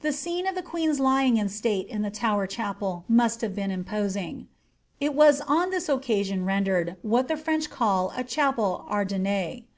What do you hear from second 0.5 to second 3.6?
the queen's lying in state in the Tower chapel must hire